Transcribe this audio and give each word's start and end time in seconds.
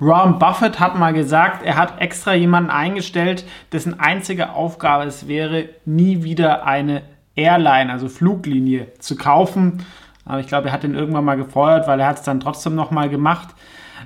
Warren 0.00 0.38
Buffett 0.38 0.80
hat 0.80 0.98
mal 0.98 1.12
gesagt, 1.12 1.64
er 1.64 1.76
hat 1.76 2.00
extra 2.00 2.34
jemanden 2.34 2.70
eingestellt, 2.70 3.44
dessen 3.72 4.00
einzige 4.00 4.54
Aufgabe 4.54 5.04
es 5.04 5.28
wäre, 5.28 5.68
nie 5.84 6.22
wieder 6.22 6.66
eine 6.66 7.02
Airline, 7.34 7.92
also 7.92 8.08
Fluglinie, 8.08 8.88
zu 8.98 9.16
kaufen. 9.16 9.84
Aber 10.24 10.40
ich 10.40 10.46
glaube, 10.46 10.68
er 10.68 10.72
hat 10.72 10.84
ihn 10.84 10.94
irgendwann 10.94 11.24
mal 11.24 11.36
gefeuert, 11.36 11.86
weil 11.86 12.00
er 12.00 12.06
hat 12.06 12.18
es 12.18 12.22
dann 12.22 12.40
trotzdem 12.40 12.74
nochmal 12.74 13.08
gemacht. 13.08 13.54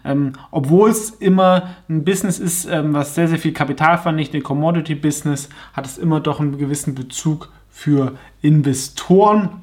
Ähm, 0.05 0.33
obwohl 0.51 0.91
es 0.91 1.11
immer 1.11 1.75
ein 1.88 2.05
Business 2.05 2.38
ist, 2.41 2.66
ähm, 2.66 2.92
was 2.92 3.15
sehr, 3.15 3.29
sehr 3.29 3.38
viel 3.38 3.52
Kapital 3.52 3.98
vernichtet, 3.98 4.41
ein 4.41 4.42
Commodity-Business, 4.42 5.48
hat 5.73 5.87
es 5.87 5.98
immer 5.98 6.20
doch 6.20 6.41
einen 6.41 6.59
gewissen 6.59 6.95
Bezug 6.95 7.52
für 7.70 8.12
Investoren. 8.42 9.62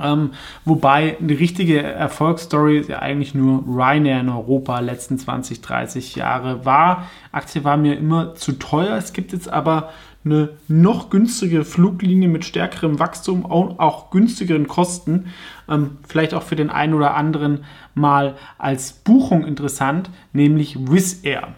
Ähm, 0.00 0.30
wobei 0.64 1.16
eine 1.18 1.38
richtige 1.38 1.82
Erfolgsstory 1.82 2.84
ja 2.88 3.00
eigentlich 3.00 3.34
nur 3.34 3.64
Ryanair 3.66 4.20
in 4.20 4.28
Europa 4.28 4.78
letzten 4.80 5.18
20, 5.18 5.60
30 5.60 6.14
Jahre 6.16 6.64
war. 6.64 7.08
Aktie 7.32 7.64
war 7.64 7.76
mir 7.76 7.96
immer 7.96 8.34
zu 8.34 8.52
teuer. 8.52 8.96
Es 8.96 9.12
gibt 9.12 9.32
jetzt 9.32 9.48
aber 9.48 9.90
eine 10.24 10.50
noch 10.68 11.10
günstigere 11.10 11.64
Fluglinie 11.64 12.28
mit 12.28 12.44
stärkerem 12.44 12.98
Wachstum, 12.98 13.44
und 13.44 13.80
auch 13.80 14.10
günstigeren 14.10 14.68
Kosten. 14.68 15.26
Ähm, 15.68 15.98
vielleicht 16.06 16.34
auch 16.34 16.42
für 16.42 16.56
den 16.56 16.70
einen 16.70 16.94
oder 16.94 17.14
anderen 17.14 17.64
mal 17.94 18.36
als 18.58 18.92
Buchung 18.92 19.44
interessant, 19.46 20.10
nämlich 20.32 20.76
Wizz 20.78 21.24
Air. 21.24 21.54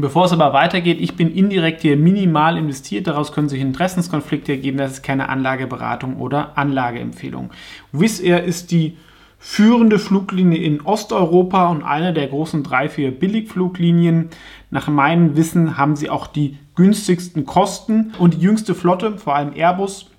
Bevor 0.00 0.24
es 0.24 0.32
aber 0.32 0.52
weitergeht, 0.52 0.98
ich 1.00 1.16
bin 1.16 1.34
indirekt 1.34 1.82
hier 1.82 1.96
minimal 1.96 2.56
investiert. 2.56 3.06
Daraus 3.06 3.32
können 3.32 3.48
sich 3.48 3.60
Interessenskonflikte 3.60 4.52
ergeben. 4.52 4.78
Das 4.78 4.92
ist 4.92 5.02
keine 5.02 5.28
Anlageberatung 5.28 6.16
oder 6.16 6.56
Anlageempfehlung. 6.56 7.50
Wizz 7.92 8.20
Air 8.20 8.44
ist 8.44 8.70
die 8.70 8.96
führende 9.38 9.98
Fluglinie 9.98 10.58
in 10.58 10.82
Osteuropa 10.82 11.68
und 11.68 11.82
eine 11.82 12.12
der 12.12 12.28
großen 12.28 12.62
drei, 12.62 12.88
vier 12.88 13.10
Billigfluglinien. 13.10 14.28
Nach 14.70 14.86
meinem 14.88 15.34
Wissen 15.34 15.76
haben 15.76 15.96
sie 15.96 16.10
auch 16.10 16.26
die 16.26 16.58
günstigsten 16.76 17.46
Kosten 17.46 18.12
und 18.18 18.34
die 18.34 18.40
jüngste 18.40 18.74
Flotte, 18.74 19.18
vor 19.18 19.34
allem 19.34 19.54
Airbus, 19.54 20.10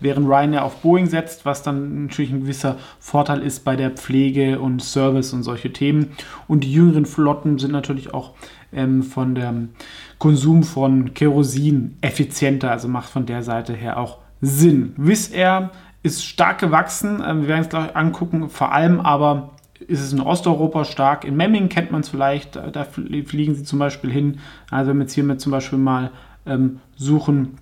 während 0.00 0.28
Ryanair 0.28 0.64
auf 0.64 0.76
Boeing 0.82 1.06
setzt, 1.06 1.44
was 1.44 1.62
dann 1.62 2.04
natürlich 2.04 2.30
ein 2.30 2.42
gewisser 2.42 2.76
Vorteil 2.98 3.42
ist 3.42 3.64
bei 3.64 3.74
der 3.74 3.90
Pflege 3.90 4.60
und 4.60 4.82
Service 4.82 5.32
und 5.32 5.42
solche 5.42 5.72
Themen. 5.72 6.12
Und 6.46 6.64
die 6.64 6.72
jüngeren 6.72 7.06
Flotten 7.06 7.58
sind 7.58 7.72
natürlich 7.72 8.12
auch 8.12 8.32
ähm, 8.72 9.02
von 9.02 9.34
dem 9.34 9.70
Konsum 10.18 10.62
von 10.62 11.14
Kerosin 11.14 11.96
effizienter, 12.00 12.70
also 12.70 12.88
macht 12.88 13.10
von 13.10 13.26
der 13.26 13.42
Seite 13.42 13.72
her 13.72 13.98
auch 13.98 14.18
Sinn. 14.40 14.94
Wizz 14.96 15.32
Air 15.32 15.70
ist 16.02 16.24
stark 16.24 16.58
gewachsen, 16.58 17.22
ähm, 17.26 17.42
wir 17.42 17.48
werden 17.48 17.62
es 17.62 17.68
gleich 17.68 17.94
angucken, 17.94 18.48
vor 18.48 18.72
allem 18.72 19.00
aber 19.00 19.50
ist 19.86 20.00
es 20.00 20.12
in 20.12 20.20
Osteuropa 20.20 20.84
stark. 20.84 21.24
In 21.24 21.36
Memmingen 21.36 21.68
kennt 21.68 21.90
man 21.90 22.02
es 22.02 22.10
vielleicht, 22.10 22.56
da, 22.56 22.70
da, 22.70 22.84
fliegen 22.84 23.54
sie 23.54 23.64
zum 23.64 23.78
Beispiel 23.78 24.10
hin. 24.10 24.38
Also 24.70 24.90
wenn 24.90 24.98
wir 24.98 25.04
jetzt 25.04 25.14
hier 25.14 25.24
mit 25.24 25.40
zum 25.40 25.52
Beispiel 25.52 25.78
mal 25.78 26.10
ähm, 26.46 26.80
suchen, 26.96 27.58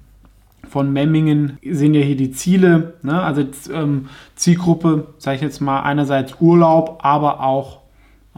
von 0.69 0.93
Memmingen 0.93 1.59
sehen 1.65 1.95
ja 1.95 2.03
hier 2.03 2.17
die 2.17 2.33
Ziele, 2.33 2.95
ne? 3.03 3.23
also 3.23 3.45
ähm, 3.73 4.09
Zielgruppe, 4.35 5.15
sage 5.19 5.37
ich 5.37 5.43
jetzt 5.43 5.61
mal, 5.61 5.83
einerseits 5.83 6.35
Urlaub, 6.41 6.99
aber 7.03 7.41
auch 7.41 7.79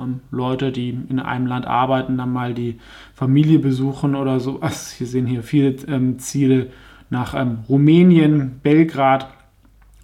ähm, 0.00 0.20
Leute, 0.30 0.72
die 0.72 0.90
in 1.08 1.20
einem 1.20 1.46
Land 1.46 1.66
arbeiten, 1.66 2.18
dann 2.18 2.32
mal 2.32 2.54
die 2.54 2.78
Familie 3.14 3.58
besuchen 3.58 4.14
oder 4.14 4.40
so. 4.40 4.60
Also, 4.60 4.98
wir 4.98 5.06
sehen 5.06 5.26
hier 5.26 5.42
viele 5.42 5.70
ähm, 5.86 6.18
Ziele 6.18 6.68
nach 7.10 7.34
ähm, 7.34 7.58
Rumänien, 7.68 8.60
Belgrad, 8.62 9.28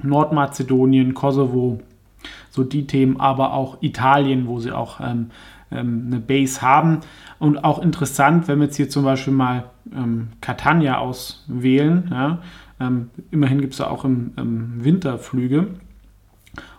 Nordmazedonien, 0.03 1.15
Kosovo, 1.15 1.81
so 2.51 2.65
die 2.65 2.87
Themen, 2.87 3.21
aber 3.21 3.53
auch 3.53 3.79
Italien, 3.83 4.47
wo 4.47 4.59
sie 4.59 4.73
auch 4.73 5.01
ähm, 5.01 5.31
ähm, 5.71 6.05
eine 6.07 6.21
Base 6.21 6.63
haben. 6.63 7.01
Und 7.39 7.65
auch 7.65 7.81
interessant, 7.81 8.49
wenn 8.49 8.59
wir 8.59 8.67
jetzt 8.67 8.77
hier 8.77 8.89
zum 8.89 9.05
Beispiel 9.05 9.33
mal 9.33 9.65
ähm, 9.95 10.29
Catania 10.41 10.99
auswählen, 10.99 12.09
ja, 12.11 12.39
ähm, 12.79 13.11
immerhin 13.31 13.61
gibt 13.61 13.73
es 13.73 13.79
da 13.79 13.89
auch 13.89 14.05
im, 14.05 14.33
im 14.37 14.85
Winter 14.85 15.19
Flüge. 15.19 15.69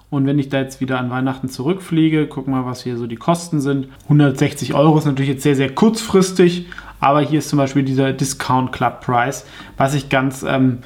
Und 0.10 0.26
wenn 0.26 0.40
ich 0.40 0.48
da 0.48 0.60
jetzt 0.60 0.80
wieder 0.80 1.00
an 1.00 1.10
Weihnachten 1.10 1.50
zurückfliege, 1.50 2.30
wir 2.48 2.52
mal, 2.62 2.66
was 2.66 2.84
hier 2.84 2.98
so 2.98 3.08
die 3.08 3.18
Kosten 3.18 3.60
sind. 3.60 3.88
160 4.04 4.74
Euro 4.74 4.98
ist 4.98 5.06
natürlich 5.06 5.32
jetzt 5.32 5.44
sehr, 5.44 5.56
sehr 5.56 5.70
kurzfristig, 5.70 6.68
aber 7.02 7.22
hier 7.22 7.40
ist 7.40 7.50
zum 7.50 7.58
Beispiel 7.58 7.84
dieser 7.84 8.14
Discount 8.14 8.72
Club 8.72 9.02
Price, 9.02 9.46
was 9.76 9.94
ich 9.94 10.08
ganz 10.08 10.46
ähm, 10.48 10.80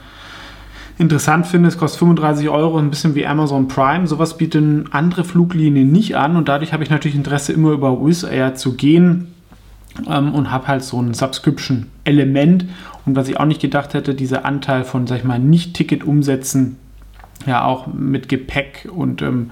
interessant 0.97 1.45
finde. 1.45 1.67
Es 1.67 1.77
kostet 1.77 1.99
35 1.99 2.49
Euro, 2.49 2.79
ein 2.79 2.89
bisschen 2.89 3.13
wie 3.13 3.27
Amazon 3.27 3.67
Prime. 3.67 4.07
Sowas 4.07 4.37
bieten 4.37 4.89
andere 4.91 5.23
Fluglinien 5.23 5.91
nicht 5.91 6.17
an 6.17 6.35
und 6.35 6.49
dadurch 6.49 6.73
habe 6.73 6.83
ich 6.83 6.89
natürlich 6.89 7.15
Interesse, 7.15 7.53
immer 7.53 7.71
über 7.71 8.03
Wizz 8.03 8.23
Air 8.23 8.55
zu 8.55 8.73
gehen 8.73 9.27
ähm, 10.09 10.33
und 10.33 10.49
habe 10.49 10.67
halt 10.67 10.83
so 10.83 10.99
ein 10.99 11.13
Subscription-Element. 11.13 12.65
Und 13.05 13.15
was 13.15 13.27
ich 13.27 13.39
auch 13.39 13.45
nicht 13.45 13.61
gedacht 13.61 13.93
hätte, 13.93 14.15
dieser 14.15 14.45
Anteil 14.45 14.83
von, 14.83 15.05
sag 15.05 15.19
ich 15.19 15.23
mal, 15.23 15.37
Nicht-Ticket-Umsätzen 15.37 16.77
ja 17.47 17.63
auch 17.63 17.87
mit 17.87 18.29
Gepäck 18.29 18.87
und, 18.91 19.21
ähm, 19.21 19.51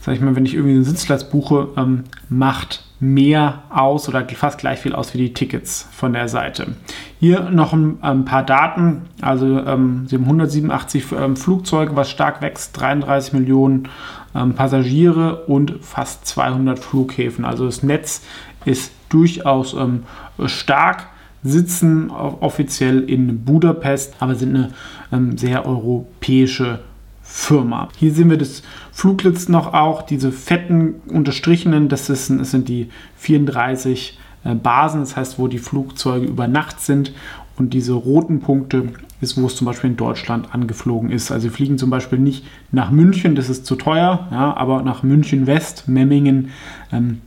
sag 0.00 0.14
ich 0.14 0.20
mal, 0.20 0.36
wenn 0.36 0.46
ich 0.46 0.54
irgendwie 0.54 0.74
einen 0.74 0.84
Sitzplatz 0.84 1.24
buche, 1.28 1.68
ähm, 1.76 2.04
macht 2.28 2.84
mehr 2.98 3.64
aus 3.68 4.08
oder 4.08 4.26
fast 4.26 4.58
gleich 4.58 4.78
viel 4.78 4.94
aus 4.94 5.12
wie 5.12 5.18
die 5.18 5.34
Tickets 5.34 5.86
von 5.92 6.12
der 6.12 6.28
Seite. 6.28 6.76
Hier 7.20 7.50
noch 7.50 7.72
ein, 7.72 7.98
ein 8.00 8.24
paar 8.24 8.42
Daten. 8.42 9.02
Also 9.20 9.60
ähm, 9.60 10.06
sie 10.08 10.16
haben 10.16 10.24
187 10.24 11.04
ähm, 11.12 11.36
Flugzeuge, 11.36 11.94
was 11.94 12.10
stark 12.10 12.40
wächst, 12.40 12.80
33 12.80 13.34
Millionen 13.34 13.88
ähm, 14.34 14.54
Passagiere 14.54 15.44
und 15.44 15.74
fast 15.82 16.26
200 16.26 16.78
Flughäfen. 16.78 17.44
Also 17.44 17.66
das 17.66 17.82
Netz 17.82 18.22
ist 18.64 18.92
durchaus 19.10 19.74
ähm, 19.74 20.04
stark 20.46 21.08
sitzen 21.42 22.10
offiziell 22.10 23.08
in 23.08 23.44
Budapest, 23.44 24.14
aber 24.20 24.34
sind 24.34 24.56
eine 24.56 24.70
ähm, 25.12 25.38
sehr 25.38 25.66
europäische 25.66 26.80
Firma. 27.28 27.88
Hier 27.98 28.12
sehen 28.12 28.30
wir 28.30 28.38
das 28.38 28.62
Fluglitz 28.92 29.48
noch 29.48 29.74
auch, 29.74 30.02
diese 30.02 30.30
fetten 30.32 30.94
unterstrichenen, 31.08 31.88
das, 31.88 32.08
ist, 32.08 32.30
das 32.30 32.52
sind 32.52 32.68
die 32.68 32.88
34 33.16 34.18
äh, 34.44 34.54
Basen, 34.54 35.00
das 35.00 35.16
heißt, 35.16 35.38
wo 35.38 35.48
die 35.48 35.58
Flugzeuge 35.58 36.26
über 36.26 36.46
Nacht 36.46 36.80
sind. 36.80 37.12
Und 37.58 37.72
diese 37.74 37.94
roten 37.94 38.40
Punkte 38.40 38.90
ist, 39.20 39.40
wo 39.40 39.46
es 39.46 39.56
zum 39.56 39.64
Beispiel 39.64 39.90
in 39.90 39.96
Deutschland 39.96 40.54
angeflogen 40.54 41.10
ist. 41.10 41.32
Also 41.32 41.44
wir 41.44 41.50
fliegen 41.50 41.78
zum 41.78 41.90
Beispiel 41.90 42.18
nicht 42.18 42.44
nach 42.70 42.90
München, 42.90 43.34
das 43.34 43.48
ist 43.48 43.66
zu 43.66 43.76
teuer, 43.76 44.28
ja, 44.30 44.56
aber 44.56 44.82
nach 44.82 45.02
München 45.02 45.46
West, 45.46 45.88
Memmingen 45.88 46.50
ähm, 46.92 47.22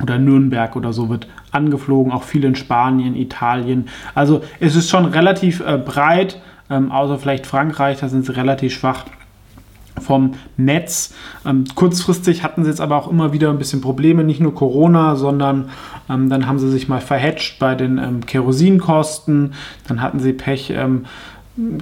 oder 0.00 0.18
Nürnberg 0.18 0.76
oder 0.76 0.92
so 0.92 1.08
wird 1.08 1.26
angeflogen, 1.50 2.12
auch 2.12 2.22
viel 2.22 2.44
in 2.44 2.54
Spanien, 2.54 3.16
Italien. 3.16 3.86
Also 4.14 4.42
es 4.60 4.76
ist 4.76 4.90
schon 4.90 5.06
relativ 5.06 5.60
äh, 5.60 5.78
breit, 5.78 6.40
ähm, 6.70 6.92
außer 6.92 7.18
vielleicht 7.18 7.46
Frankreich, 7.46 7.98
da 7.98 8.08
sind 8.08 8.26
sie 8.26 8.36
relativ 8.36 8.74
schwach 8.74 9.06
vom 10.02 10.34
Netz. 10.56 11.14
Ähm, 11.46 11.64
kurzfristig 11.74 12.42
hatten 12.42 12.64
sie 12.64 12.70
jetzt 12.70 12.80
aber 12.80 12.96
auch 12.96 13.10
immer 13.10 13.32
wieder 13.32 13.50
ein 13.50 13.58
bisschen 13.58 13.80
Probleme, 13.80 14.24
nicht 14.24 14.40
nur 14.40 14.54
Corona, 14.54 15.16
sondern 15.16 15.70
ähm, 16.10 16.28
dann 16.28 16.46
haben 16.46 16.58
sie 16.58 16.70
sich 16.70 16.88
mal 16.88 17.00
verhatcht 17.00 17.58
bei 17.58 17.74
den 17.74 17.98
ähm, 17.98 18.26
Kerosinkosten, 18.26 19.54
dann 19.88 20.02
hatten 20.02 20.20
sie 20.20 20.32
Pech. 20.32 20.70
Ähm, 20.76 21.06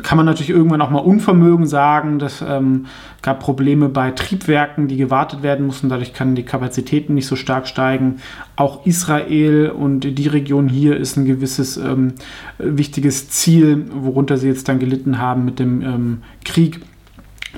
kann 0.03 0.17
man 0.17 0.27
natürlich 0.27 0.51
irgendwann 0.51 0.83
auch 0.83 0.91
mal 0.91 0.99
Unvermögen 0.99 1.67
sagen. 1.67 2.19
Das 2.19 2.43
ähm, 2.47 2.87
gab 3.23 3.39
Probleme 3.39 3.89
bei 3.89 4.11
Triebwerken, 4.11 4.89
die 4.89 4.97
gewartet 4.97 5.45
werden 5.45 5.67
mussten. 5.67 5.89
Dadurch 5.89 6.13
kann 6.13 6.35
die 6.35 6.43
Kapazitäten 6.43 7.15
nicht 7.15 7.27
so 7.27 7.37
stark 7.37 7.69
steigen. 7.69 8.17
Auch 8.57 8.85
Israel 8.85 9.71
und 9.71 10.01
die 10.01 10.27
Region 10.27 10.69
hier 10.69 10.97
ist 10.97 11.17
ein 11.17 11.25
gewisses 11.25 11.77
ähm, 11.77 12.15
wichtiges 12.59 13.31
Ziel, 13.31 13.87
worunter 13.95 14.39
sie 14.39 14.49
jetzt 14.49 14.69
dann 14.69 14.81
gelitten 14.81 15.19
haben 15.19 15.45
mit 15.45 15.61
dem 15.61 16.23
Krieg 16.45 16.81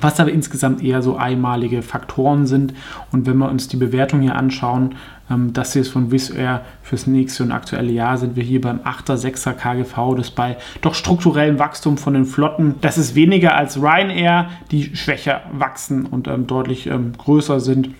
was 0.00 0.18
aber 0.20 0.30
insgesamt 0.30 0.82
eher 0.82 1.02
so 1.02 1.16
einmalige 1.16 1.82
Faktoren 1.82 2.46
sind. 2.46 2.74
Und 3.10 3.26
wenn 3.26 3.36
wir 3.38 3.48
uns 3.48 3.68
die 3.68 3.76
Bewertung 3.76 4.20
hier 4.20 4.36
anschauen, 4.36 4.94
ähm, 5.30 5.52
das 5.52 5.72
hier 5.72 5.82
ist 5.82 5.90
von 5.90 6.10
Wizz 6.10 6.30
Air 6.30 6.62
fürs 6.82 7.06
nächste 7.06 7.42
und 7.42 7.52
aktuelle 7.52 7.92
Jahr, 7.92 8.18
sind 8.18 8.36
wir 8.36 8.42
hier 8.42 8.60
beim 8.60 8.80
8er, 8.80 9.16
6er 9.16 9.52
KGV, 9.52 10.16
das 10.16 10.30
bei 10.30 10.56
doch 10.80 10.94
strukturellem 10.94 11.58
Wachstum 11.58 11.98
von 11.98 12.14
den 12.14 12.24
Flotten. 12.24 12.76
Das 12.80 12.98
ist 12.98 13.14
weniger 13.14 13.56
als 13.56 13.80
Ryanair, 13.80 14.50
die 14.70 14.96
schwächer 14.96 15.42
wachsen 15.52 16.06
und 16.06 16.28
ähm, 16.28 16.46
deutlich 16.46 16.86
ähm, 16.86 17.12
größer 17.16 17.60
sind. 17.60 17.90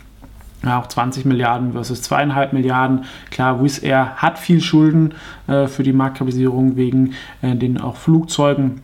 Ja, 0.65 0.79
auch 0.79 0.87
20 0.87 1.25
Milliarden 1.25 1.73
versus 1.73 2.03
zweieinhalb 2.03 2.53
Milliarden. 2.53 3.05
Klar, 3.33 3.63
Wizz 3.65 3.83
Air 3.83 4.13
hat 4.17 4.39
viel 4.39 4.61
Schulden 4.61 5.15
äh, 5.49 5.67
für 5.67 5.83
die 5.83 5.93
Marktkapitalisierung 5.93 6.77
wegen 6.77 7.15
äh, 7.43 7.57
den 7.57 7.81
auch 7.81 7.97
Flugzeugen 7.97 8.81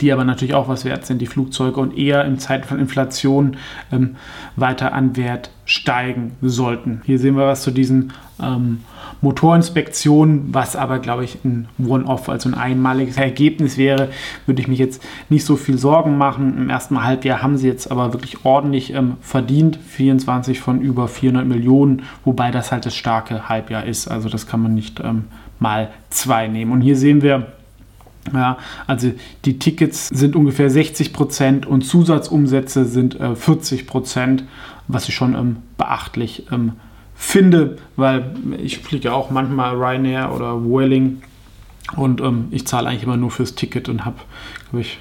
die 0.00 0.12
aber 0.12 0.24
natürlich 0.24 0.54
auch 0.54 0.68
was 0.68 0.84
wert 0.84 1.06
sind, 1.06 1.20
die 1.20 1.26
Flugzeuge, 1.26 1.80
und 1.80 1.96
eher 1.96 2.24
in 2.24 2.38
Zeiten 2.38 2.66
von 2.66 2.78
Inflation 2.78 3.56
ähm, 3.92 4.16
weiter 4.56 4.92
an 4.92 5.16
Wert 5.16 5.50
steigen 5.64 6.32
sollten. 6.42 7.02
Hier 7.04 7.18
sehen 7.18 7.36
wir 7.36 7.46
was 7.46 7.62
zu 7.62 7.70
diesen 7.70 8.12
ähm, 8.42 8.80
Motorinspektionen, 9.20 10.52
was 10.52 10.74
aber, 10.74 10.98
glaube 10.98 11.24
ich, 11.24 11.44
ein 11.44 11.68
One-Off, 11.78 12.28
also 12.28 12.48
ein 12.48 12.54
einmaliges 12.54 13.16
Ergebnis 13.16 13.78
wäre, 13.78 14.08
würde 14.46 14.60
ich 14.60 14.66
mich 14.66 14.80
jetzt 14.80 15.02
nicht 15.28 15.44
so 15.44 15.54
viel 15.54 15.78
Sorgen 15.78 16.18
machen. 16.18 16.58
Im 16.58 16.68
ersten 16.68 17.04
Halbjahr 17.04 17.40
haben 17.40 17.56
sie 17.56 17.68
jetzt 17.68 17.90
aber 17.90 18.12
wirklich 18.12 18.44
ordentlich 18.44 18.92
ähm, 18.94 19.14
verdient, 19.20 19.76
24 19.76 20.60
von 20.60 20.80
über 20.80 21.06
400 21.06 21.46
Millionen, 21.46 22.02
wobei 22.24 22.50
das 22.50 22.72
halt 22.72 22.84
das 22.84 22.96
starke 22.96 23.48
Halbjahr 23.48 23.84
ist. 23.84 24.08
Also 24.08 24.28
das 24.28 24.48
kann 24.48 24.60
man 24.60 24.74
nicht 24.74 24.98
ähm, 24.98 25.26
mal 25.60 25.90
zwei 26.10 26.48
nehmen. 26.48 26.72
Und 26.72 26.80
hier 26.80 26.96
sehen 26.96 27.22
wir, 27.22 27.52
ja, 28.32 28.56
also 28.86 29.12
die 29.44 29.58
Tickets 29.58 30.08
sind 30.08 30.36
ungefähr 30.36 30.70
60 30.70 31.12
Prozent 31.12 31.66
und 31.66 31.82
Zusatzumsätze 31.82 32.84
sind 32.84 33.18
äh, 33.18 33.34
40 33.34 33.86
Prozent, 33.86 34.44
was 34.88 35.08
ich 35.08 35.14
schon 35.14 35.34
ähm, 35.34 35.56
beachtlich 35.76 36.46
ähm, 36.52 36.72
finde, 37.14 37.78
weil 37.96 38.34
ich 38.62 38.78
fliege 38.78 39.12
auch 39.12 39.30
manchmal 39.30 39.74
Ryanair 39.74 40.32
oder 40.32 40.64
Vueling 40.64 41.22
und 41.96 42.20
ähm, 42.20 42.46
ich 42.50 42.66
zahle 42.66 42.88
eigentlich 42.88 43.02
immer 43.02 43.16
nur 43.16 43.30
fürs 43.30 43.54
Ticket 43.54 43.88
und 43.88 44.04
habe, 44.04 44.16
glaube 44.70 44.82
ich, 44.82 44.98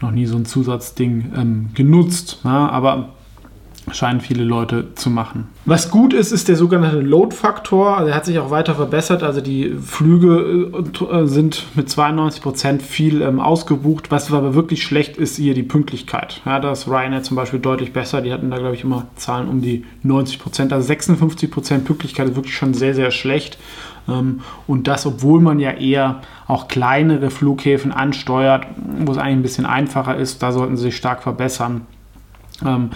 noch 0.00 0.10
nie 0.10 0.26
so 0.26 0.36
ein 0.36 0.44
Zusatzding 0.44 1.32
ähm, 1.36 1.68
genutzt. 1.74 2.40
Ja, 2.44 2.68
aber 2.68 3.10
scheinen 3.92 4.20
viele 4.20 4.44
Leute 4.44 4.94
zu 4.94 5.10
machen. 5.10 5.48
Was 5.64 5.90
gut 5.90 6.12
ist, 6.12 6.32
ist 6.32 6.48
der 6.48 6.56
sogenannte 6.56 7.00
Load-Faktor. 7.00 7.96
Also 7.96 8.10
er 8.10 8.16
hat 8.16 8.24
sich 8.24 8.38
auch 8.38 8.50
weiter 8.50 8.74
verbessert. 8.74 9.22
Also 9.22 9.40
die 9.40 9.74
Flüge 9.80 10.70
äh, 11.10 11.26
sind 11.26 11.64
mit 11.74 11.88
92 11.88 12.42
Prozent 12.42 12.82
viel 12.82 13.22
ähm, 13.22 13.40
ausgebucht. 13.40 14.10
Was 14.10 14.32
aber 14.32 14.54
wirklich 14.54 14.82
schlecht 14.82 15.16
ist, 15.16 15.36
hier 15.36 15.54
die 15.54 15.62
Pünktlichkeit. 15.62 16.40
Ja, 16.44 16.58
da 16.58 16.72
ist 16.72 16.88
Ryanair 16.88 17.22
zum 17.22 17.36
Beispiel 17.36 17.60
deutlich 17.60 17.92
besser. 17.92 18.20
Die 18.20 18.32
hatten 18.32 18.50
da, 18.50 18.58
glaube 18.58 18.74
ich, 18.74 18.84
immer 18.84 19.06
Zahlen 19.16 19.48
um 19.48 19.60
die 19.60 19.84
90%. 20.04 20.38
Prozent. 20.38 20.72
Also 20.72 20.86
56 20.86 21.50
Prozent 21.50 21.84
Pünktlichkeit 21.84 22.28
ist 22.28 22.36
wirklich 22.36 22.56
schon 22.56 22.74
sehr, 22.74 22.94
sehr 22.94 23.10
schlecht. 23.10 23.58
Ähm, 24.08 24.40
und 24.66 24.88
das, 24.88 25.06
obwohl 25.06 25.40
man 25.40 25.60
ja 25.60 25.72
eher 25.72 26.22
auch 26.46 26.68
kleinere 26.68 27.30
Flughäfen 27.30 27.92
ansteuert, 27.92 28.66
wo 29.00 29.12
es 29.12 29.18
eigentlich 29.18 29.36
ein 29.36 29.42
bisschen 29.42 29.66
einfacher 29.66 30.16
ist. 30.16 30.42
Da 30.42 30.52
sollten 30.52 30.76
sie 30.76 30.84
sich 30.84 30.96
stark 30.96 31.22
verbessern. 31.22 31.82
Ähm, 32.64 32.90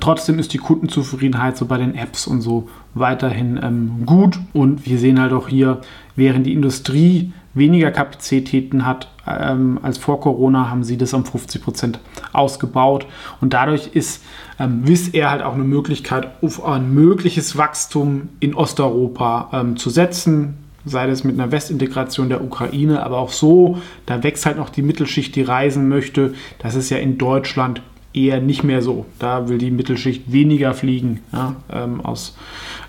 trotzdem 0.00 0.38
ist 0.38 0.52
die 0.52 0.58
Kundenzufriedenheit 0.58 1.56
so 1.56 1.66
bei 1.66 1.78
den 1.78 1.94
Apps 1.94 2.26
und 2.26 2.40
so 2.40 2.68
weiterhin 2.94 3.60
ähm, 3.62 4.06
gut. 4.06 4.38
Und 4.52 4.86
wir 4.86 4.98
sehen 4.98 5.20
halt 5.20 5.32
auch 5.32 5.48
hier, 5.48 5.80
während 6.16 6.46
die 6.46 6.52
Industrie 6.52 7.32
weniger 7.54 7.90
Kapazitäten 7.90 8.86
hat 8.86 9.08
ähm, 9.26 9.78
als 9.82 9.98
vor 9.98 10.20
Corona, 10.20 10.70
haben 10.70 10.84
sie 10.84 10.96
das 10.96 11.12
um 11.12 11.24
50 11.24 11.62
Prozent 11.62 12.00
ausgebaut. 12.32 13.06
Und 13.40 13.52
dadurch 13.52 13.88
ist 13.88 14.22
ähm, 14.58 14.86
Wizz 14.86 15.12
Air 15.12 15.30
halt 15.30 15.42
auch 15.42 15.54
eine 15.54 15.64
Möglichkeit, 15.64 16.30
auf 16.42 16.64
ein 16.64 16.94
mögliches 16.94 17.56
Wachstum 17.56 18.30
in 18.40 18.54
Osteuropa 18.54 19.50
ähm, 19.52 19.76
zu 19.76 19.90
setzen 19.90 20.58
sei 20.84 21.06
das 21.06 21.22
mit 21.24 21.38
einer 21.38 21.52
Westintegration 21.52 22.28
der 22.28 22.42
Ukraine, 22.42 23.04
aber 23.04 23.18
auch 23.18 23.30
so, 23.30 23.78
da 24.06 24.22
wächst 24.22 24.46
halt 24.46 24.56
noch 24.56 24.68
die 24.68 24.82
Mittelschicht, 24.82 25.36
die 25.36 25.42
reisen 25.42 25.88
möchte. 25.88 26.34
Das 26.58 26.74
ist 26.74 26.90
ja 26.90 26.98
in 26.98 27.18
Deutschland 27.18 27.82
eher 28.14 28.40
nicht 28.40 28.64
mehr 28.64 28.82
so. 28.82 29.06
Da 29.18 29.48
will 29.48 29.58
die 29.58 29.70
Mittelschicht 29.70 30.30
weniger 30.32 30.74
fliegen, 30.74 31.20
ja, 31.32 31.56
ähm, 31.72 32.00
aus 32.00 32.36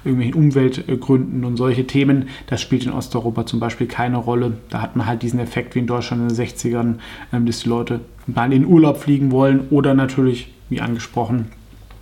irgendwelchen 0.04 0.36
Umweltgründen 0.36 1.46
und 1.46 1.58
solche 1.58 1.88
Themen. 1.88 2.28
Das 2.48 2.62
spielt 2.62 2.86
in 2.86 2.92
Osteuropa 2.92 3.46
zum 3.46 3.60
Beispiel 3.60 3.88
keine 3.88 4.18
Rolle. 4.18 4.58
Da 4.70 4.82
hat 4.82 4.96
man 4.96 5.08
halt 5.08 5.22
diesen 5.22 5.40
Effekt 5.40 5.76
wie 5.76 5.80
in 5.80 5.88
Deutschland 5.88 6.22
in 6.22 6.36
den 6.36 6.46
60ern, 6.46 6.96
ähm, 7.32 7.46
dass 7.46 7.62
die 7.62 7.70
Leute 7.70 8.02
mal 8.28 8.46
in 8.46 8.52
den 8.52 8.66
Urlaub 8.66 8.98
fliegen 8.98 9.32
wollen 9.32 9.68
oder 9.70 9.94
natürlich, 9.94 10.52
wie 10.70 10.82
angesprochen, 10.82 11.48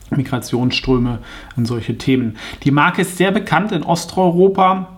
Migrationsströme 0.09 1.19
und 1.55 1.65
solche 1.65 1.97
Themen. 1.97 2.37
Die 2.63 2.71
Marke 2.71 3.01
ist 3.01 3.17
sehr 3.17 3.31
bekannt 3.31 3.71
in 3.71 3.83
Osteuropa. 3.83 4.97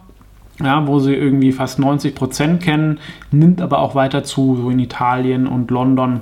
Ja, 0.64 0.86
wo 0.86 1.00
sie 1.00 1.16
irgendwie 1.16 1.52
fast 1.52 1.80
90 1.80 2.14
Prozent 2.14 2.62
kennen, 2.62 3.00
nimmt 3.32 3.60
aber 3.60 3.80
auch 3.80 3.96
weiter 3.96 4.24
zu, 4.24 4.56
so 4.56 4.70
in 4.70 4.78
Italien 4.78 5.48
und 5.48 5.72
London 5.72 6.22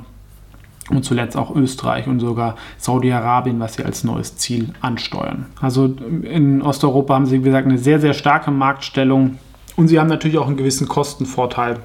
und 0.96 1.04
zuletzt 1.04 1.38
auch 1.38 1.56
Österreich 1.56 2.08
und 2.08 2.20
sogar 2.20 2.56
Saudi-Arabien, 2.78 3.60
was 3.60 3.76
sie 3.76 3.84
als 3.84 4.04
neues 4.04 4.38
Ziel 4.38 4.70
ansteuern. 4.82 5.48
Also 5.60 5.86
in 5.86 6.62
Osteuropa 6.62 7.16
haben 7.16 7.26
sie, 7.26 7.40
wie 7.40 7.46
gesagt, 7.46 7.68
eine 7.68 7.78
sehr, 7.78 8.00
sehr 8.00 8.14
starke 8.14 8.52
Marktstellung 8.52 9.38
und 9.76 9.88
sie 9.88 10.00
haben 10.00 10.08
natürlich 10.08 10.38
auch 10.38 10.48
einen 10.48 10.58
gewissen 10.58 10.88
Kostenvorteil. 10.88 11.80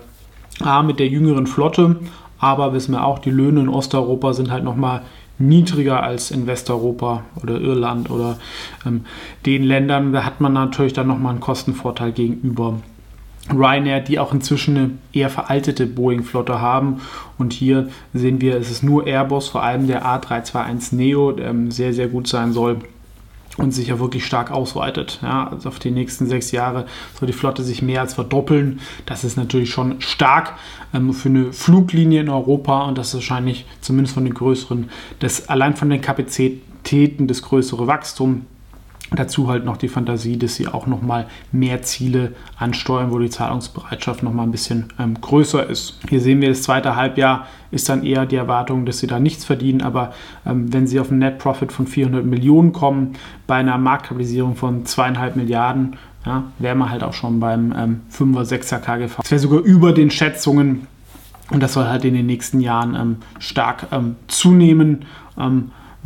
A, 0.63 0.83
mit 0.83 0.99
der 0.99 1.09
jüngeren 1.09 1.47
Flotte, 1.47 1.97
aber 2.39 2.73
wissen 2.73 2.93
wir 2.93 3.05
auch, 3.05 3.19
die 3.19 3.31
Löhne 3.31 3.61
in 3.61 3.69
Osteuropa 3.69 4.33
sind 4.33 4.51
halt 4.51 4.65
nochmal 4.65 5.03
niedriger 5.39 6.03
als 6.03 6.31
in 6.31 6.47
Westeuropa 6.47 7.25
oder 7.43 7.61
Irland 7.61 8.11
oder 8.11 8.39
ähm, 8.87 9.05
den 9.45 9.63
Ländern. 9.63 10.13
Da 10.13 10.25
hat 10.25 10.41
man 10.41 10.55
natürlich 10.55 10.95
dann 10.95 11.09
nochmal 11.09 11.33
einen 11.33 11.41
Kostenvorteil 11.41 12.13
gegenüber 12.13 12.79
Ryanair, 13.53 14.01
die 14.01 14.19
auch 14.19 14.33
inzwischen 14.33 14.77
eine 14.77 14.91
eher 15.13 15.31
veraltete 15.31 15.87
Boeing-Flotte 15.87 16.61
haben. 16.61 17.01
Und 17.39 17.53
hier 17.53 17.89
sehen 18.13 18.41
wir, 18.41 18.57
es 18.57 18.71
ist 18.71 18.83
nur 18.83 19.07
Airbus, 19.07 19.49
vor 19.49 19.63
allem 19.63 19.87
der 19.87 20.05
A321 20.05 20.95
Neo, 20.95 21.33
der 21.33 21.51
ähm, 21.51 21.71
sehr, 21.71 21.93
sehr 21.93 22.09
gut 22.09 22.27
sein 22.27 22.53
soll 22.53 22.79
und 23.57 23.73
sich 23.73 23.89
ja 23.89 23.99
wirklich 23.99 24.27
stark 24.27 24.51
ausweitet. 24.51 25.21
Ja, 25.23 25.49
also 25.49 25.69
auf 25.69 25.79
die 25.79 25.91
nächsten 25.91 26.27
sechs 26.27 26.51
Jahre 26.51 26.87
soll 27.19 27.27
die 27.27 27.33
Flotte 27.33 27.63
sich 27.63 27.83
mehr 27.83 28.01
als 28.01 28.15
verdoppeln. 28.15 28.81
Das 29.07 29.25
ist 29.25 29.37
natürlich 29.37 29.71
schon 29.71 30.01
stark 30.01 30.55
ähm, 30.93 31.13
für 31.13 31.29
eine 31.29 31.53
Fluglinie 31.53 32.21
in 32.21 32.29
Europa 32.29 32.85
und 32.85 32.99
das 32.99 33.09
ist 33.09 33.15
wahrscheinlich 33.15 33.65
zumindest 33.81 34.15
von 34.15 34.25
den 34.25 34.35
größeren, 34.35 34.91
das 35.21 35.49
allein 35.49 35.77
von 35.77 35.89
den 35.89 36.01
Kapazitäten 36.01 37.27
das 37.27 37.43
größere 37.43 37.87
Wachstum 37.87 38.47
Dazu 39.15 39.49
halt 39.49 39.65
noch 39.65 39.77
die 39.77 39.89
Fantasie, 39.89 40.37
dass 40.37 40.57
sie 40.57 40.67
auch 40.67 40.87
nochmal 40.87 41.27
mehr 41.53 41.83
Ziele 41.83 42.33
ansteuern, 42.59 43.13
wo 43.13 43.19
die 43.21 43.31
Zahlungsbereitschaft 43.31 44.23
nochmal 44.23 44.47
ein 44.47 44.51
bisschen 44.51 44.87
ähm, 44.99 45.21
größer 45.21 45.65
ist. 45.69 46.01
Hier 46.09 46.21
sehen 46.21 46.41
wir, 46.41 46.49
das 46.49 46.63
zweite 46.63 46.97
Halbjahr 46.97 47.47
ist 47.71 47.89
dann 47.89 48.05
eher 48.05 48.27
die 48.27 48.37
Erwartung, 48.37 48.85
dass 48.85 48.99
sie 48.99 49.07
da 49.07 49.21
nichts 49.21 49.45
verdienen, 49.45 49.83
aber 49.83 50.13
ähm, 50.45 50.73
wenn 50.73 50.89
sie 50.89 50.99
auf 50.99 51.11
einen 51.11 51.21
Net 51.21 51.39
Profit 51.39 51.71
von 51.71 51.87
400 51.87 52.25
Millionen 52.25 52.73
kommen, 52.73 53.13
bei 53.47 53.57
einer 53.57 53.79
Marktkapitalisierung 53.79 54.57
von 54.57 54.85
zweieinhalb 54.87 55.37
Milliarden, 55.37 55.97
ja, 56.25 56.45
wären 56.59 56.79
wir 56.79 56.91
halt 56.91 57.05
auch 57.05 57.13
schon 57.13 57.39
beim 57.39 57.73
ähm, 57.77 58.01
5er, 58.13 58.43
6er 58.43 58.79
KGV. 58.81 59.19
Das 59.19 59.31
wäre 59.31 59.39
sogar 59.39 59.61
über 59.61 59.93
den 59.93 60.11
Schätzungen 60.11 60.89
und 61.51 61.63
das 61.63 61.75
soll 61.75 61.87
halt 61.87 62.05
in 62.05 62.15
den 62.15 62.27
nächsten 62.27 62.61
Jahren 62.61 62.97
ähm, 62.97 63.17
stark 63.39 63.87
ähm, 63.93 64.17
zunehmen. 64.27 65.05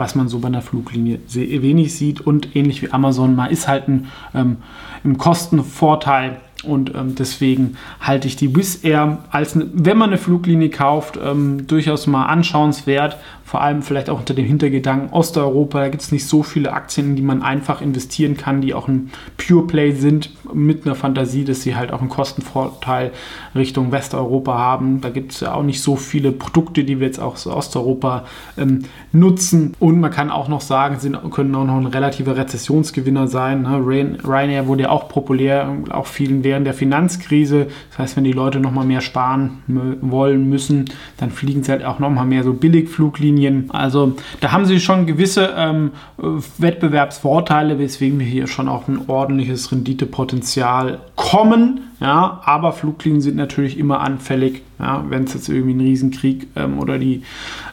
Was 0.00 0.14
man 0.14 0.28
so 0.28 0.38
bei 0.38 0.48
einer 0.48 0.62
Fluglinie 0.62 1.20
wenig 1.28 1.94
sieht. 1.94 2.22
Und 2.22 2.56
ähnlich 2.56 2.80
wie 2.80 2.90
Amazon, 2.90 3.36
man 3.36 3.50
ist 3.50 3.68
halt 3.68 3.86
ein, 3.86 4.08
ähm, 4.34 4.56
im 5.04 5.18
Kostenvorteil 5.18 6.40
und 6.64 6.94
ähm, 6.94 7.14
deswegen 7.14 7.76
halte 8.00 8.28
ich 8.28 8.36
die 8.36 8.54
Wizz 8.54 8.84
Air 8.84 9.18
als, 9.30 9.56
wenn 9.56 9.96
man 9.96 10.10
eine 10.10 10.18
Fluglinie 10.18 10.70
kauft, 10.70 11.18
ähm, 11.22 11.66
durchaus 11.66 12.06
mal 12.06 12.26
anschauenswert. 12.26 13.16
Vor 13.44 13.62
allem 13.62 13.82
vielleicht 13.82 14.08
auch 14.10 14.20
unter 14.20 14.32
dem 14.32 14.44
Hintergedanken 14.44 15.10
Osteuropa. 15.10 15.80
Da 15.80 15.88
gibt 15.88 16.04
es 16.04 16.12
nicht 16.12 16.24
so 16.24 16.44
viele 16.44 16.72
Aktien, 16.72 17.08
in 17.08 17.16
die 17.16 17.22
man 17.22 17.42
einfach 17.42 17.80
investieren 17.80 18.36
kann, 18.36 18.60
die 18.60 18.74
auch 18.74 18.86
ein 18.86 19.10
Pure 19.38 19.66
Play 19.66 19.90
sind, 19.90 20.30
mit 20.54 20.86
einer 20.86 20.94
Fantasie, 20.94 21.44
dass 21.44 21.62
sie 21.62 21.74
halt 21.74 21.92
auch 21.92 22.00
einen 22.00 22.10
Kostenvorteil 22.10 23.10
Richtung 23.56 23.90
Westeuropa 23.90 24.56
haben. 24.56 25.00
Da 25.00 25.10
gibt 25.10 25.32
es 25.32 25.40
ja 25.40 25.54
auch 25.54 25.64
nicht 25.64 25.82
so 25.82 25.96
viele 25.96 26.30
Produkte, 26.30 26.84
die 26.84 27.00
wir 27.00 27.08
jetzt 27.08 27.18
auch 27.18 27.32
aus 27.32 27.46
Osteuropa 27.48 28.24
ähm, 28.56 28.84
nutzen. 29.10 29.74
Und 29.80 29.98
man 29.98 30.12
kann 30.12 30.30
auch 30.30 30.46
noch 30.46 30.60
sagen, 30.60 31.00
sie 31.00 31.10
können 31.30 31.52
auch 31.56 31.64
noch 31.64 31.76
ein 31.76 31.86
relativer 31.86 32.36
Rezessionsgewinner 32.36 33.26
sein. 33.26 33.62
Ne? 33.62 33.78
Ryanair 33.78 34.68
wurde 34.68 34.84
ja 34.84 34.90
auch 34.90 35.08
populär, 35.08 35.76
auch 35.90 36.06
vielen 36.06 36.44
während 36.50 36.66
der 36.66 36.74
Finanzkrise. 36.74 37.68
Das 37.90 37.98
heißt, 38.00 38.16
wenn 38.16 38.24
die 38.24 38.32
Leute 38.32 38.58
noch 38.58 38.72
mal 38.72 38.84
mehr 38.84 39.00
sparen 39.00 39.62
wollen 40.00 40.48
müssen, 40.48 40.86
dann 41.16 41.30
fliegen 41.30 41.62
sie 41.62 41.70
halt 41.70 41.84
auch 41.84 42.00
noch 42.00 42.10
mal 42.10 42.24
mehr 42.24 42.42
so 42.42 42.52
Billigfluglinien. 42.52 43.70
Also 43.70 44.16
da 44.40 44.50
haben 44.50 44.64
sie 44.64 44.80
schon 44.80 45.06
gewisse 45.06 45.54
ähm, 45.56 45.92
Wettbewerbsvorteile, 46.58 47.78
weswegen 47.78 48.18
wir 48.18 48.26
hier 48.26 48.48
schon 48.48 48.68
auch 48.68 48.88
ein 48.88 49.02
ordentliches 49.06 49.70
Renditepotenzial 49.70 50.98
kommen. 51.14 51.82
Ja, 52.00 52.40
aber 52.44 52.72
Fluglinien 52.72 53.20
sind 53.20 53.36
natürlich 53.36 53.78
immer 53.78 54.00
anfällig, 54.00 54.62
ja, 54.78 55.04
wenn 55.10 55.24
es 55.24 55.34
jetzt 55.34 55.50
irgendwie 55.50 55.72
einen 55.72 55.82
Riesenkrieg 55.82 56.48
ähm, 56.56 56.78
oder 56.78 56.98
die 56.98 57.22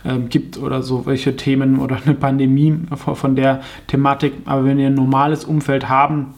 ähm, 0.05 0.27
gibt 0.27 0.57
oder 0.57 0.83
so 0.83 1.05
welche 1.05 1.37
Themen 1.37 1.79
oder 1.79 1.97
eine 2.05 2.13
Pandemie 2.13 2.77
von 2.95 3.35
der 3.37 3.61
Thematik. 3.87 4.33
Aber 4.45 4.65
wenn 4.65 4.77
wir 4.77 4.87
ein 4.87 4.95
normales 4.95 5.45
Umfeld 5.45 5.87
haben, 5.87 6.33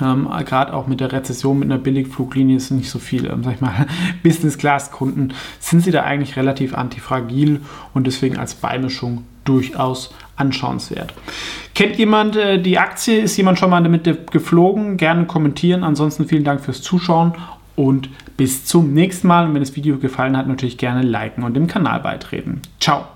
ähm, 0.00 0.28
Gerade 0.44 0.72
auch 0.72 0.86
mit 0.86 1.00
der 1.00 1.12
Rezession 1.12 1.58
mit 1.58 1.70
einer 1.70 1.80
Billigfluglinie 1.80 2.56
ist 2.56 2.70
nicht 2.70 2.90
so 2.90 2.98
viel, 2.98 3.26
ähm, 3.26 3.42
sag 3.42 3.54
ich 3.54 3.60
mal, 3.60 3.86
Business-Class-Kunden 4.22 5.34
sind 5.58 5.80
sie 5.80 5.90
da 5.90 6.02
eigentlich 6.02 6.36
relativ 6.36 6.74
antifragil 6.74 7.60
und 7.92 8.06
deswegen 8.06 8.38
als 8.38 8.54
Beimischung 8.54 9.24
durchaus 9.44 10.14
anschauenswert. 10.36 11.12
Kennt 11.74 11.96
jemand 11.96 12.36
äh, 12.36 12.60
die 12.60 12.78
Aktie? 12.78 13.20
Ist 13.20 13.36
jemand 13.36 13.58
schon 13.58 13.70
mal 13.70 13.82
damit 13.82 14.30
geflogen? 14.30 14.96
Gerne 14.96 15.24
kommentieren. 15.26 15.82
Ansonsten 15.82 16.26
vielen 16.26 16.44
Dank 16.44 16.60
fürs 16.60 16.82
Zuschauen 16.82 17.34
und 17.74 18.08
bis 18.36 18.64
zum 18.64 18.92
nächsten 18.92 19.28
Mal. 19.28 19.46
Und 19.46 19.54
wenn 19.54 19.62
das 19.62 19.76
Video 19.76 19.98
gefallen 19.98 20.36
hat, 20.36 20.46
natürlich 20.46 20.78
gerne 20.78 21.02
liken 21.02 21.42
und 21.42 21.54
dem 21.54 21.66
Kanal 21.66 22.00
beitreten. 22.00 22.60
Ciao! 22.78 23.10